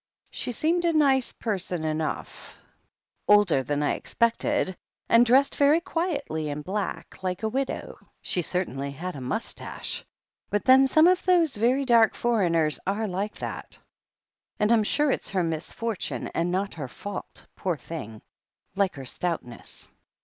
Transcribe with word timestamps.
•*'She 0.33 0.51
seemed 0.51 0.83
a 0.83 0.91
nice 0.93 1.31
person 1.31 1.83
enough— 1.83 2.55
older 3.27 3.61
than 3.61 3.83
I 3.83 3.93
expected, 3.93 4.75
and 5.07 5.23
dressed 5.23 5.55
very 5.55 5.79
quietly 5.79 6.49
in 6.49 6.63
black, 6.63 7.21
like 7.21 7.43
a 7.43 7.47
widow. 7.49 7.99
She 8.19 8.41
certainly 8.41 8.89
had 8.89 9.15
a 9.15 9.21
moustache, 9.21 10.03
but 10.49 10.65
then 10.65 10.87
some 10.87 11.05
of 11.05 11.23
those 11.23 11.55
very 11.55 11.85
dark 11.85 12.15
foreigners 12.15 12.79
are 12.87 13.07
like 13.07 13.35
that, 13.37 13.77
and 14.59 14.71
I'm 14.71 14.83
sure 14.83 15.09
94 15.11 15.43
THE 15.43 15.47
HEEL 15.49 15.53
OF 15.53 15.53
ACHILLES 15.53 15.71
95 15.71 15.93
it's 15.99 16.09
her 16.09 16.17
misfortune, 16.17 16.27
and 16.33 16.51
not 16.51 16.73
her 16.79 16.87
fault, 16.87 17.45
poor 17.55 17.77
thing— 17.77 18.23
^like 18.75 18.95
her 18.95 19.05
stoutness." 19.05 19.91